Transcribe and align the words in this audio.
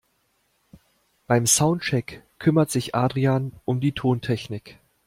Beim 1.27 1.45
Soundcheck 1.45 2.23
kümmert 2.39 2.71
sich 2.71 2.95
Adrian 2.95 3.51
um 3.65 3.81
die 3.81 3.91
Tontechnik. 3.91 4.79